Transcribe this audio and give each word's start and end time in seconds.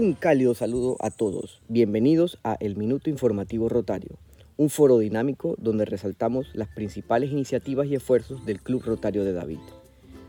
Un 0.00 0.14
cálido 0.14 0.54
saludo 0.54 0.96
a 1.00 1.10
todos. 1.10 1.60
Bienvenidos 1.68 2.38
a 2.42 2.54
El 2.58 2.74
Minuto 2.74 3.10
Informativo 3.10 3.68
Rotario, 3.68 4.16
un 4.56 4.70
foro 4.70 4.98
dinámico 4.98 5.56
donde 5.58 5.84
resaltamos 5.84 6.46
las 6.54 6.68
principales 6.68 7.32
iniciativas 7.32 7.86
y 7.86 7.96
esfuerzos 7.96 8.46
del 8.46 8.62
Club 8.62 8.82
Rotario 8.82 9.24
de 9.24 9.34
David. 9.34 9.58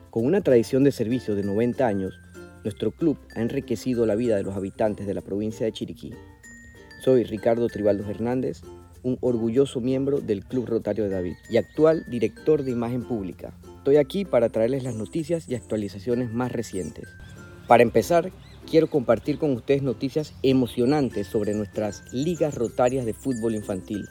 Con 0.10 0.26
una 0.26 0.42
tradición 0.42 0.84
de 0.84 0.92
servicio 0.92 1.36
de 1.36 1.44
90 1.44 1.88
años, 1.88 2.20
nuestro 2.66 2.92
club 2.92 3.18
ha 3.34 3.40
enriquecido 3.40 4.06
la 4.06 4.16
vida 4.16 4.36
de 4.36 4.44
los 4.44 4.58
habitantes 4.58 5.08
de 5.08 5.14
la 5.14 5.22
provincia 5.22 5.66
de 5.66 5.72
Chiriquí. 5.72 6.12
Soy 7.02 7.24
Ricardo 7.24 7.70
Tribaldo 7.70 8.04
Hernández, 8.10 8.64
un 9.04 9.20
orgulloso 9.22 9.80
miembro 9.80 10.20
del 10.20 10.44
Club 10.44 10.66
Rotario 10.66 11.06
de 11.06 11.12
David 11.12 11.36
y 11.50 11.56
actual 11.56 12.04
director 12.10 12.64
de 12.64 12.72
imagen 12.72 13.08
pública. 13.08 13.54
Estoy 13.78 13.96
aquí 13.96 14.26
para 14.26 14.50
traerles 14.50 14.84
las 14.84 14.96
noticias 14.96 15.48
y 15.48 15.56
actualizaciones 15.56 16.30
más 16.34 16.52
recientes. 16.52 17.08
Para 17.70 17.84
empezar, 17.84 18.34
quiero 18.70 18.88
compartir 18.88 19.38
con 19.38 19.52
ustedes 19.52 19.82
noticias 19.82 20.34
emocionantes 20.44 21.28
sobre 21.28 21.54
nuestras 21.54 22.04
ligas 22.14 22.56
rotarias 22.56 23.06
de 23.06 23.14
fútbol 23.14 23.56
infantil, 23.56 24.08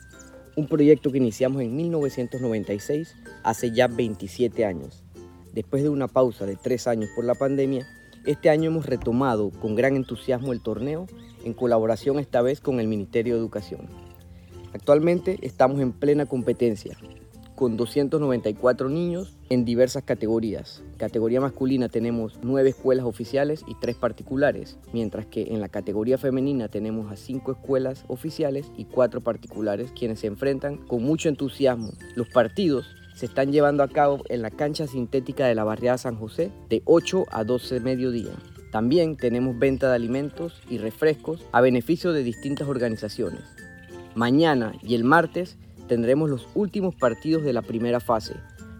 un 0.56 0.66
proyecto 0.66 1.10
que 1.10 1.18
iniciamos 1.18 1.62
en 1.62 1.74
1996, 1.76 3.16
hace 3.42 3.72
ya 3.72 3.86
27 3.86 4.64
años. 4.64 5.04
Después 5.52 5.82
de 5.82 5.88
una 5.88 6.08
pausa 6.08 6.46
de 6.46 6.56
tres 6.56 6.86
años 6.86 7.10
por 7.14 7.24
la 7.24 7.34
pandemia, 7.34 7.86
este 8.26 8.50
año 8.50 8.70
hemos 8.70 8.86
retomado 8.86 9.50
con 9.50 9.74
gran 9.74 9.96
entusiasmo 9.96 10.52
el 10.52 10.62
torneo, 10.62 11.06
en 11.44 11.54
colaboración 11.54 12.18
esta 12.18 12.42
vez 12.42 12.60
con 12.60 12.80
el 12.80 12.86
Ministerio 12.86 13.34
de 13.34 13.40
Educación. 13.40 13.88
Actualmente 14.74 15.38
estamos 15.42 15.80
en 15.80 15.92
plena 15.92 16.26
competencia, 16.26 16.96
con 17.60 17.76
294 17.76 18.88
niños 18.88 19.36
en 19.50 19.66
diversas 19.66 20.02
categorías. 20.02 20.82
Categoría 20.96 21.42
masculina 21.42 21.90
tenemos 21.90 22.38
9 22.42 22.70
escuelas 22.70 23.04
oficiales 23.04 23.64
y 23.66 23.74
3 23.74 23.96
particulares, 23.96 24.78
mientras 24.94 25.26
que 25.26 25.42
en 25.42 25.60
la 25.60 25.68
categoría 25.68 26.16
femenina 26.16 26.68
tenemos 26.68 27.12
a 27.12 27.16
5 27.16 27.52
escuelas 27.52 28.06
oficiales 28.08 28.72
y 28.78 28.86
4 28.86 29.20
particulares 29.20 29.92
quienes 29.92 30.20
se 30.20 30.28
enfrentan 30.28 30.78
con 30.78 31.02
mucho 31.02 31.28
entusiasmo. 31.28 31.92
Los 32.14 32.30
partidos 32.30 32.86
se 33.14 33.26
están 33.26 33.52
llevando 33.52 33.82
a 33.82 33.88
cabo 33.88 34.22
en 34.30 34.40
la 34.40 34.50
cancha 34.50 34.86
sintética 34.86 35.46
de 35.46 35.54
la 35.54 35.64
barriada 35.64 35.98
San 35.98 36.16
José 36.16 36.50
de 36.70 36.80
8 36.86 37.26
a 37.30 37.44
12 37.44 37.74
de 37.74 37.80
mediodía. 37.80 38.32
También 38.72 39.18
tenemos 39.18 39.58
venta 39.58 39.90
de 39.90 39.96
alimentos 39.96 40.62
y 40.70 40.78
refrescos 40.78 41.44
a 41.52 41.60
beneficio 41.60 42.14
de 42.14 42.22
distintas 42.22 42.68
organizaciones. 42.68 43.42
Mañana 44.14 44.72
y 44.82 44.94
el 44.94 45.04
martes 45.04 45.58
tendremos 45.90 46.30
los 46.30 46.46
últimos 46.54 46.94
partidos 46.94 47.42
de 47.42 47.52
la 47.52 47.62
primera 47.62 47.98
fase 47.98 48.34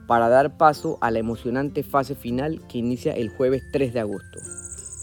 para 0.06 0.28
dar 0.28 0.56
paso 0.56 0.96
a 1.00 1.10
la 1.10 1.18
emocionante 1.18 1.82
fase 1.82 2.14
final 2.14 2.60
que 2.68 2.78
inicia 2.78 3.12
el 3.12 3.30
jueves 3.30 3.64
3 3.72 3.92
de 3.92 3.98
agosto. 3.98 4.38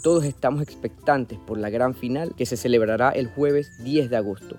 Todos 0.04 0.24
estamos 0.24 0.62
expectantes 0.62 1.38
por 1.38 1.58
la 1.58 1.70
gran 1.70 1.94
final 1.94 2.34
que 2.38 2.46
se 2.46 2.56
celebrará 2.56 3.10
el 3.10 3.28
jueves 3.28 3.84
10 3.84 4.10
de 4.10 4.16
agosto. 4.16 4.56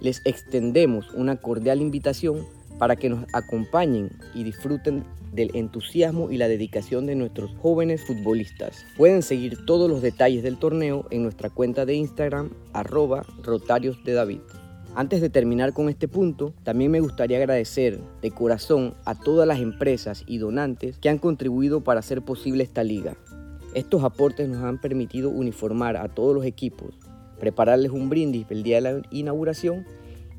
Les 0.00 0.22
extendemos 0.24 1.10
una 1.10 1.34
cordial 1.34 1.80
invitación 1.80 2.46
para 2.78 2.94
que 2.94 3.08
nos 3.08 3.24
acompañen 3.32 4.10
y 4.32 4.44
disfruten 4.44 5.02
del 5.32 5.50
entusiasmo 5.54 6.30
y 6.30 6.36
la 6.36 6.46
dedicación 6.46 7.06
de 7.06 7.16
nuestros 7.16 7.50
jóvenes 7.60 8.06
futbolistas. 8.06 8.84
Pueden 8.96 9.22
seguir 9.22 9.66
todos 9.66 9.90
los 9.90 10.02
detalles 10.02 10.44
del 10.44 10.56
torneo 10.56 11.04
en 11.10 11.24
nuestra 11.24 11.50
cuenta 11.50 11.84
de 11.84 11.94
Instagram 11.94 12.50
arroba 12.72 13.26
rotarios 13.42 13.98
David. 14.04 14.38
Antes 14.96 15.20
de 15.20 15.28
terminar 15.28 15.74
con 15.74 15.90
este 15.90 16.08
punto, 16.08 16.54
también 16.62 16.90
me 16.90 17.00
gustaría 17.00 17.36
agradecer 17.36 18.00
de 18.22 18.30
corazón 18.30 18.94
a 19.04 19.14
todas 19.14 19.46
las 19.46 19.60
empresas 19.60 20.24
y 20.26 20.38
donantes 20.38 20.96
que 20.96 21.10
han 21.10 21.18
contribuido 21.18 21.84
para 21.84 22.00
hacer 22.00 22.22
posible 22.22 22.64
esta 22.64 22.82
liga. 22.82 23.14
Estos 23.74 24.04
aportes 24.04 24.48
nos 24.48 24.64
han 24.64 24.80
permitido 24.80 25.28
uniformar 25.28 25.98
a 25.98 26.08
todos 26.08 26.34
los 26.34 26.46
equipos, 26.46 26.94
prepararles 27.38 27.90
un 27.90 28.08
brindis 28.08 28.46
el 28.48 28.62
día 28.62 28.76
de 28.76 28.80
la 28.80 29.02
inauguración 29.10 29.84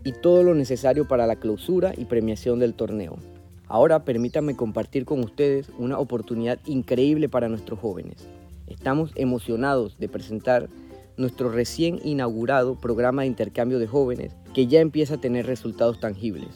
y 0.03 0.11
todo 0.11 0.41
lo 0.41 0.55
necesario 0.55 1.07
para 1.07 1.27
la 1.27 1.35
clausura 1.35 1.93
y 1.95 2.05
premiación 2.05 2.57
del 2.57 2.73
torneo. 2.73 3.19
Ahora 3.67 4.05
permítanme 4.05 4.55
compartir 4.55 5.05
con 5.05 5.23
ustedes 5.23 5.69
una 5.77 5.99
oportunidad 5.99 6.57
increíble 6.65 7.29
para 7.29 7.47
nuestros 7.47 7.79
jóvenes. 7.79 8.27
Estamos 8.65 9.11
emocionados 9.13 9.99
de 9.99 10.09
presentar 10.09 10.67
nuestro 11.15 11.51
recién 11.51 11.99
inaugurado 12.03 12.75
programa 12.75 13.21
de 13.21 13.27
intercambio 13.27 13.77
de 13.77 13.87
jóvenes 13.87 14.33
que 14.57 14.65
ya 14.65 14.79
empieza 14.79 15.13
a 15.13 15.21
tener 15.21 15.45
resultados 15.45 15.99
tangibles. 15.99 16.47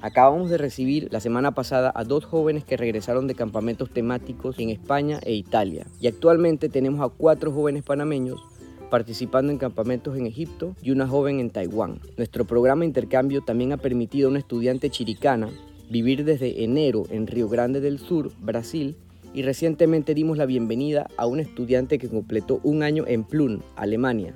Acabamos 0.00 0.50
de 0.50 0.58
recibir 0.58 1.06
la 1.12 1.20
semana 1.20 1.52
pasada 1.52 1.92
a 1.94 2.02
dos 2.02 2.24
jóvenes 2.24 2.64
que 2.64 2.76
regresaron 2.76 3.28
de 3.28 3.36
campamentos 3.36 3.88
temáticos 3.88 4.58
en 4.58 4.70
España 4.70 5.20
e 5.22 5.32
Italia 5.32 5.86
y 6.00 6.08
actualmente 6.08 6.68
tenemos 6.68 7.00
a 7.00 7.08
cuatro 7.08 7.52
jóvenes 7.52 7.84
panameños 7.84 8.42
participando 8.90 9.52
en 9.52 9.58
campamentos 9.58 10.16
en 10.16 10.26
Egipto 10.26 10.74
y 10.82 10.90
una 10.90 11.06
joven 11.06 11.38
en 11.38 11.50
Taiwán. 11.50 12.00
Nuestro 12.16 12.46
programa 12.46 12.80
de 12.80 12.86
intercambio 12.86 13.42
también 13.42 13.72
ha 13.72 13.76
permitido 13.76 14.26
a 14.26 14.30
una 14.30 14.40
estudiante 14.40 14.90
chiricana 14.90 15.48
vivir 15.88 16.24
desde 16.24 16.64
enero 16.64 17.04
en 17.10 17.28
Río 17.28 17.48
Grande 17.48 17.80
del 17.80 18.00
Sur, 18.00 18.32
Brasil, 18.40 18.96
y 19.34 19.42
recientemente 19.42 20.14
dimos 20.14 20.36
la 20.36 20.46
bienvenida 20.46 21.06
a 21.16 21.26
un 21.26 21.38
estudiante 21.38 21.98
que 21.98 22.08
completó 22.08 22.58
un 22.64 22.82
año 22.82 23.04
en 23.06 23.22
Plun, 23.22 23.62
Alemania. 23.76 24.34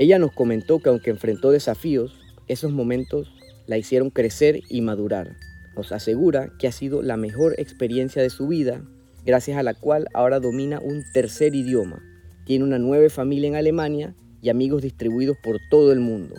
Ella 0.00 0.18
nos 0.18 0.32
comentó 0.32 0.78
que 0.78 0.88
aunque 0.88 1.10
enfrentó 1.10 1.50
desafíos, 1.50 2.18
esos 2.48 2.72
momentos 2.72 3.34
la 3.66 3.76
hicieron 3.76 4.08
crecer 4.08 4.62
y 4.70 4.80
madurar. 4.80 5.36
Nos 5.76 5.92
asegura 5.92 6.48
que 6.58 6.66
ha 6.66 6.72
sido 6.72 7.02
la 7.02 7.18
mejor 7.18 7.54
experiencia 7.58 8.22
de 8.22 8.30
su 8.30 8.48
vida, 8.48 8.82
gracias 9.26 9.58
a 9.58 9.62
la 9.62 9.74
cual 9.74 10.08
ahora 10.14 10.40
domina 10.40 10.80
un 10.80 11.02
tercer 11.12 11.54
idioma. 11.54 12.02
Tiene 12.46 12.64
una 12.64 12.78
nueva 12.78 13.10
familia 13.10 13.48
en 13.48 13.56
Alemania 13.56 14.14
y 14.40 14.48
amigos 14.48 14.80
distribuidos 14.80 15.36
por 15.42 15.58
todo 15.68 15.92
el 15.92 16.00
mundo. 16.00 16.34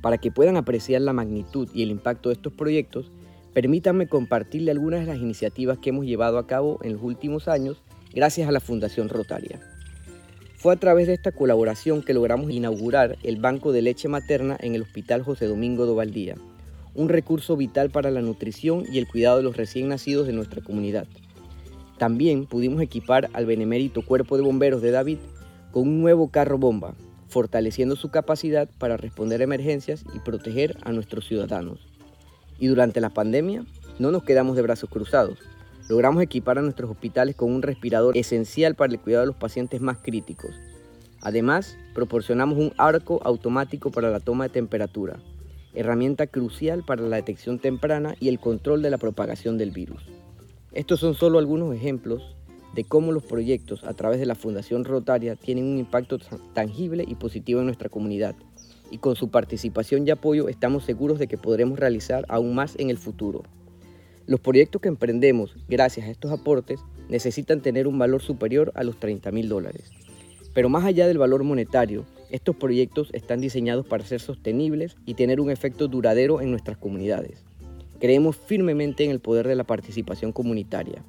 Para 0.00 0.18
que 0.18 0.30
puedan 0.30 0.56
apreciar 0.56 1.02
la 1.02 1.12
magnitud 1.12 1.68
y 1.74 1.82
el 1.82 1.90
impacto 1.90 2.28
de 2.28 2.34
estos 2.34 2.52
proyectos, 2.52 3.10
permítanme 3.52 4.06
compartirle 4.06 4.70
algunas 4.70 5.00
de 5.00 5.06
las 5.06 5.18
iniciativas 5.18 5.78
que 5.78 5.90
hemos 5.90 6.06
llevado 6.06 6.38
a 6.38 6.46
cabo 6.46 6.78
en 6.82 6.94
los 6.94 7.02
últimos 7.02 7.48
años 7.48 7.82
gracias 8.14 8.48
a 8.48 8.52
la 8.52 8.60
Fundación 8.60 9.08
Rotaria. 9.08 9.60
Fue 10.56 10.72
a 10.72 10.76
través 10.76 11.06
de 11.06 11.14
esta 11.14 11.32
colaboración 11.32 12.02
que 12.02 12.14
logramos 12.14 12.50
inaugurar 12.50 13.16
el 13.22 13.36
Banco 13.36 13.72
de 13.72 13.82
Leche 13.82 14.08
Materna 14.08 14.56
en 14.60 14.74
el 14.74 14.82
Hospital 14.82 15.22
José 15.22 15.46
Domingo 15.46 15.86
de 15.86 15.94
Valdía, 15.94 16.34
un 16.94 17.08
recurso 17.08 17.56
vital 17.56 17.90
para 17.90 18.10
la 18.10 18.22
nutrición 18.22 18.84
y 18.90 18.98
el 18.98 19.06
cuidado 19.06 19.36
de 19.36 19.44
los 19.44 19.56
recién 19.56 19.88
nacidos 19.88 20.26
de 20.26 20.32
nuestra 20.32 20.62
comunidad. 20.62 21.06
También 21.96 22.46
pudimos 22.46 22.80
equipar 22.82 23.28
al 23.34 23.46
benemérito 23.46 24.02
Cuerpo 24.02 24.36
de 24.36 24.42
Bomberos 24.42 24.82
de 24.82 24.90
David 24.90 25.18
con 25.70 25.82
un 25.82 26.00
nuevo 26.00 26.28
carro 26.28 26.58
bomba, 26.58 26.94
fortaleciendo 27.28 27.96
su 27.96 28.10
capacidad 28.10 28.68
para 28.78 28.96
responder 28.96 29.40
a 29.40 29.44
emergencias 29.44 30.04
y 30.14 30.18
proteger 30.18 30.76
a 30.82 30.92
nuestros 30.92 31.26
ciudadanos. 31.26 31.78
Y 32.58 32.66
durante 32.66 33.00
la 33.00 33.10
pandemia 33.10 33.64
no 33.98 34.10
nos 34.10 34.24
quedamos 34.24 34.56
de 34.56 34.62
brazos 34.62 34.90
cruzados. 34.90 35.38
Logramos 35.88 36.22
equipar 36.22 36.58
a 36.58 36.62
nuestros 36.62 36.90
hospitales 36.90 37.36
con 37.36 37.52
un 37.52 37.62
respirador 37.62 38.16
esencial 38.16 38.74
para 38.74 38.92
el 38.92 39.00
cuidado 39.00 39.22
de 39.22 39.28
los 39.28 39.36
pacientes 39.36 39.80
más 39.80 39.98
críticos. 39.98 40.50
Además, 41.20 41.76
proporcionamos 41.94 42.58
un 42.58 42.72
arco 42.76 43.20
automático 43.24 43.90
para 43.90 44.10
la 44.10 44.20
toma 44.20 44.44
de 44.44 44.50
temperatura, 44.50 45.18
herramienta 45.74 46.26
crucial 46.26 46.84
para 46.84 47.02
la 47.02 47.16
detección 47.16 47.58
temprana 47.58 48.14
y 48.20 48.28
el 48.28 48.38
control 48.38 48.82
de 48.82 48.90
la 48.90 48.98
propagación 48.98 49.58
del 49.58 49.70
virus. 49.70 50.02
Estos 50.72 51.00
son 51.00 51.14
solo 51.14 51.38
algunos 51.38 51.74
ejemplos 51.74 52.36
de 52.78 52.84
cómo 52.84 53.10
los 53.10 53.24
proyectos 53.24 53.82
a 53.82 53.92
través 53.92 54.20
de 54.20 54.26
la 54.26 54.36
Fundación 54.36 54.84
Rotaria 54.84 55.34
tienen 55.34 55.64
un 55.64 55.78
impacto 55.78 56.20
tangible 56.54 57.04
y 57.08 57.16
positivo 57.16 57.58
en 57.58 57.66
nuestra 57.66 57.88
comunidad. 57.88 58.36
Y 58.92 58.98
con 58.98 59.16
su 59.16 59.32
participación 59.32 60.06
y 60.06 60.12
apoyo 60.12 60.48
estamos 60.48 60.84
seguros 60.84 61.18
de 61.18 61.26
que 61.26 61.36
podremos 61.36 61.80
realizar 61.80 62.24
aún 62.28 62.54
más 62.54 62.76
en 62.78 62.88
el 62.88 62.96
futuro. 62.96 63.42
Los 64.26 64.38
proyectos 64.38 64.80
que 64.80 64.86
emprendemos 64.86 65.56
gracias 65.68 66.06
a 66.06 66.10
estos 66.10 66.30
aportes 66.30 66.78
necesitan 67.08 67.62
tener 67.62 67.88
un 67.88 67.98
valor 67.98 68.22
superior 68.22 68.70
a 68.76 68.84
los 68.84 69.00
30 69.00 69.32
mil 69.32 69.48
dólares. 69.48 69.90
Pero 70.54 70.68
más 70.68 70.84
allá 70.84 71.08
del 71.08 71.18
valor 71.18 71.42
monetario, 71.42 72.04
estos 72.30 72.54
proyectos 72.54 73.10
están 73.12 73.40
diseñados 73.40 73.88
para 73.88 74.04
ser 74.04 74.20
sostenibles 74.20 74.96
y 75.04 75.14
tener 75.14 75.40
un 75.40 75.50
efecto 75.50 75.88
duradero 75.88 76.40
en 76.40 76.52
nuestras 76.52 76.78
comunidades. 76.78 77.42
Creemos 77.98 78.36
firmemente 78.36 79.02
en 79.02 79.10
el 79.10 79.18
poder 79.18 79.48
de 79.48 79.56
la 79.56 79.64
participación 79.64 80.30
comunitaria. 80.30 81.02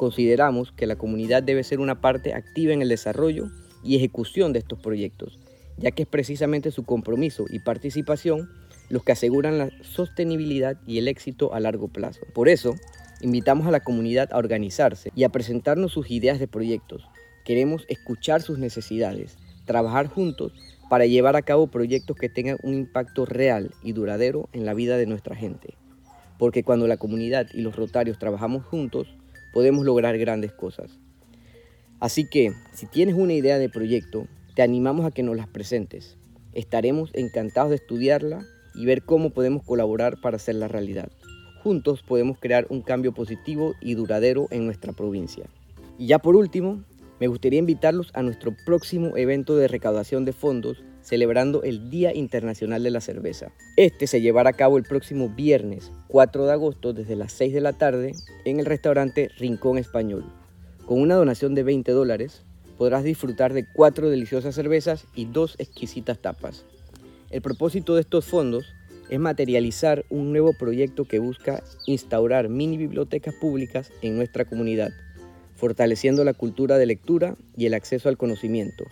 Consideramos 0.00 0.72
que 0.72 0.86
la 0.86 0.96
comunidad 0.96 1.42
debe 1.42 1.62
ser 1.62 1.78
una 1.78 2.00
parte 2.00 2.32
activa 2.32 2.72
en 2.72 2.80
el 2.80 2.88
desarrollo 2.88 3.50
y 3.84 3.96
ejecución 3.96 4.54
de 4.54 4.60
estos 4.60 4.78
proyectos, 4.78 5.38
ya 5.76 5.90
que 5.90 6.04
es 6.04 6.08
precisamente 6.08 6.70
su 6.70 6.84
compromiso 6.84 7.44
y 7.50 7.58
participación 7.58 8.48
los 8.88 9.04
que 9.04 9.12
aseguran 9.12 9.58
la 9.58 9.68
sostenibilidad 9.82 10.78
y 10.86 10.96
el 10.96 11.06
éxito 11.06 11.52
a 11.52 11.60
largo 11.60 11.88
plazo. 11.88 12.20
Por 12.32 12.48
eso, 12.48 12.76
invitamos 13.20 13.66
a 13.66 13.70
la 13.70 13.80
comunidad 13.80 14.32
a 14.32 14.38
organizarse 14.38 15.12
y 15.14 15.24
a 15.24 15.28
presentarnos 15.28 15.92
sus 15.92 16.10
ideas 16.10 16.38
de 16.38 16.48
proyectos. 16.48 17.06
Queremos 17.44 17.84
escuchar 17.90 18.40
sus 18.40 18.58
necesidades, 18.58 19.36
trabajar 19.66 20.06
juntos 20.06 20.54
para 20.88 21.04
llevar 21.04 21.36
a 21.36 21.42
cabo 21.42 21.66
proyectos 21.66 22.16
que 22.16 22.30
tengan 22.30 22.56
un 22.62 22.72
impacto 22.72 23.26
real 23.26 23.74
y 23.82 23.92
duradero 23.92 24.48
en 24.54 24.64
la 24.64 24.72
vida 24.72 24.96
de 24.96 25.04
nuestra 25.04 25.36
gente. 25.36 25.74
Porque 26.38 26.62
cuando 26.62 26.86
la 26.88 26.96
comunidad 26.96 27.48
y 27.52 27.60
los 27.60 27.76
rotarios 27.76 28.18
trabajamos 28.18 28.64
juntos, 28.64 29.14
podemos 29.52 29.84
lograr 29.84 30.16
grandes 30.18 30.52
cosas. 30.52 30.98
Así 31.98 32.28
que, 32.28 32.52
si 32.72 32.86
tienes 32.86 33.14
una 33.14 33.34
idea 33.34 33.58
de 33.58 33.68
proyecto, 33.68 34.26
te 34.54 34.62
animamos 34.62 35.06
a 35.06 35.10
que 35.10 35.22
nos 35.22 35.36
las 35.36 35.48
presentes. 35.48 36.16
Estaremos 36.52 37.10
encantados 37.14 37.70
de 37.70 37.76
estudiarla 37.76 38.44
y 38.74 38.86
ver 38.86 39.02
cómo 39.02 39.30
podemos 39.30 39.62
colaborar 39.62 40.20
para 40.20 40.36
hacerla 40.36 40.68
realidad. 40.68 41.10
Juntos 41.62 42.02
podemos 42.02 42.38
crear 42.38 42.66
un 42.70 42.80
cambio 42.80 43.12
positivo 43.12 43.74
y 43.80 43.94
duradero 43.94 44.48
en 44.50 44.64
nuestra 44.64 44.92
provincia. 44.92 45.44
Y 45.98 46.06
ya 46.06 46.18
por 46.18 46.36
último, 46.36 46.82
me 47.20 47.26
gustaría 47.26 47.58
invitarlos 47.58 48.10
a 48.14 48.22
nuestro 48.22 48.56
próximo 48.64 49.16
evento 49.16 49.56
de 49.56 49.68
recaudación 49.68 50.24
de 50.24 50.32
fondos 50.32 50.82
celebrando 51.10 51.64
el 51.64 51.90
Día 51.90 52.14
Internacional 52.14 52.84
de 52.84 52.92
la 52.92 53.00
Cerveza. 53.00 53.50
Este 53.76 54.06
se 54.06 54.20
llevará 54.20 54.50
a 54.50 54.52
cabo 54.52 54.78
el 54.78 54.84
próximo 54.84 55.28
viernes 55.28 55.90
4 56.06 56.46
de 56.46 56.52
agosto 56.52 56.92
desde 56.92 57.16
las 57.16 57.32
6 57.32 57.52
de 57.52 57.60
la 57.60 57.72
tarde 57.72 58.12
en 58.44 58.60
el 58.60 58.66
restaurante 58.66 59.28
Rincón 59.36 59.76
Español. 59.76 60.24
Con 60.86 61.00
una 61.00 61.16
donación 61.16 61.56
de 61.56 61.64
20 61.64 61.90
dólares 61.90 62.44
podrás 62.78 63.02
disfrutar 63.02 63.54
de 63.54 63.66
cuatro 63.66 64.08
deliciosas 64.08 64.54
cervezas 64.54 65.04
y 65.16 65.24
dos 65.24 65.56
exquisitas 65.58 66.20
tapas. 66.20 66.64
El 67.30 67.42
propósito 67.42 67.96
de 67.96 68.02
estos 68.02 68.24
fondos 68.24 68.72
es 69.08 69.18
materializar 69.18 70.04
un 70.10 70.30
nuevo 70.30 70.52
proyecto 70.52 71.06
que 71.06 71.18
busca 71.18 71.64
instaurar 71.88 72.48
mini 72.48 72.76
bibliotecas 72.76 73.34
públicas 73.34 73.90
en 74.00 74.14
nuestra 74.14 74.44
comunidad, 74.44 74.92
fortaleciendo 75.56 76.22
la 76.22 76.34
cultura 76.34 76.78
de 76.78 76.86
lectura 76.86 77.34
y 77.56 77.66
el 77.66 77.74
acceso 77.74 78.08
al 78.08 78.16
conocimiento. 78.16 78.84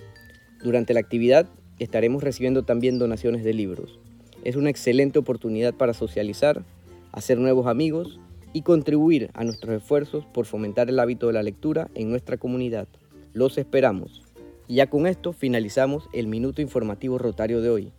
Durante 0.64 0.94
la 0.94 1.00
actividad 1.00 1.48
estaremos 1.78 2.22
recibiendo 2.22 2.64
también 2.64 2.98
donaciones 2.98 3.44
de 3.44 3.54
libros. 3.54 3.98
Es 4.44 4.56
una 4.56 4.70
excelente 4.70 5.18
oportunidad 5.18 5.74
para 5.74 5.94
socializar, 5.94 6.64
hacer 7.12 7.38
nuevos 7.38 7.66
amigos 7.66 8.20
y 8.52 8.62
contribuir 8.62 9.30
a 9.34 9.44
nuestros 9.44 9.76
esfuerzos 9.76 10.24
por 10.26 10.46
fomentar 10.46 10.88
el 10.88 10.98
hábito 10.98 11.26
de 11.26 11.34
la 11.34 11.42
lectura 11.42 11.90
en 11.94 12.10
nuestra 12.10 12.36
comunidad. 12.36 12.88
Los 13.32 13.58
esperamos. 13.58 14.22
Y 14.66 14.76
ya 14.76 14.88
con 14.88 15.06
esto 15.06 15.32
finalizamos 15.32 16.08
el 16.12 16.26
minuto 16.26 16.62
informativo 16.62 17.18
rotario 17.18 17.60
de 17.60 17.70
hoy 17.70 17.92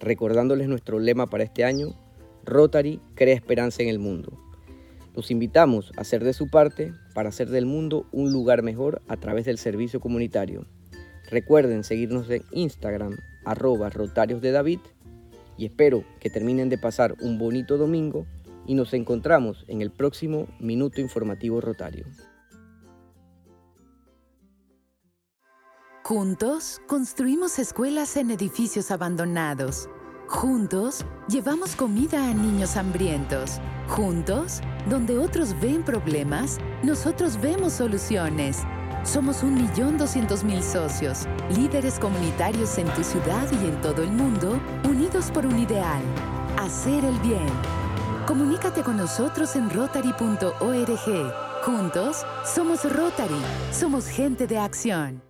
recordándoles 0.00 0.68
nuestro 0.68 0.98
lema 0.98 1.28
para 1.28 1.44
este 1.44 1.64
año, 1.64 1.94
Rotary 2.44 3.00
crea 3.14 3.34
esperanza 3.34 3.82
en 3.82 3.88
el 3.88 3.98
mundo. 3.98 4.32
Los 5.14 5.30
invitamos 5.30 5.92
a 5.96 6.02
hacer 6.02 6.22
de 6.22 6.34
su 6.34 6.48
parte 6.48 6.92
para 7.14 7.30
hacer 7.30 7.48
del 7.48 7.66
mundo 7.66 8.06
un 8.12 8.32
lugar 8.32 8.62
mejor 8.62 9.00
a 9.08 9.16
través 9.16 9.46
del 9.46 9.58
servicio 9.58 10.00
comunitario. 10.00 10.66
Recuerden 11.30 11.84
seguirnos 11.84 12.30
en 12.30 12.42
Instagram, 12.52 13.16
arroba 13.44 13.90
Rotarios 13.90 14.40
de 14.40 14.52
David, 14.52 14.80
y 15.58 15.66
espero 15.66 16.04
que 16.20 16.30
terminen 16.30 16.68
de 16.68 16.78
pasar 16.78 17.14
un 17.20 17.38
bonito 17.38 17.76
domingo 17.78 18.26
y 18.66 18.74
nos 18.74 18.92
encontramos 18.94 19.64
en 19.68 19.80
el 19.80 19.90
próximo 19.90 20.48
Minuto 20.60 21.00
Informativo 21.00 21.60
Rotario. 21.60 22.04
Juntos 26.04 26.80
construimos 26.86 27.58
escuelas 27.58 28.16
en 28.16 28.30
edificios 28.30 28.92
abandonados. 28.92 29.88
Juntos 30.28 31.04
llevamos 31.28 31.74
comida 31.74 32.30
a 32.30 32.32
niños 32.32 32.76
hambrientos. 32.76 33.58
Juntos, 33.88 34.60
donde 34.88 35.18
otros 35.18 35.58
ven 35.60 35.82
problemas, 35.82 36.58
nosotros 36.84 37.40
vemos 37.40 37.72
soluciones. 37.72 38.62
Somos 39.06 39.44
1.200.000 39.44 40.62
socios, 40.62 41.28
líderes 41.54 41.98
comunitarios 42.00 42.76
en 42.76 42.88
tu 42.88 43.04
ciudad 43.04 43.46
y 43.52 43.66
en 43.66 43.80
todo 43.80 44.02
el 44.02 44.10
mundo, 44.10 44.60
unidos 44.82 45.30
por 45.30 45.46
un 45.46 45.60
ideal, 45.60 46.02
hacer 46.58 47.04
el 47.04 47.16
bien. 47.20 47.48
Comunícate 48.26 48.82
con 48.82 48.96
nosotros 48.96 49.54
en 49.54 49.70
rotary.org. 49.70 51.32
Juntos, 51.64 52.26
somos 52.44 52.84
Rotary, 52.92 53.40
somos 53.70 54.08
gente 54.08 54.48
de 54.48 54.58
acción. 54.58 55.25